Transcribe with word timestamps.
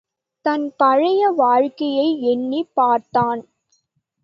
தன் 0.45 0.73
பழைய 0.77 1.29
வாழ்க்கையை 1.29 2.21
எண்ணிப் 2.21 2.71
பார்த்தான். 2.73 3.47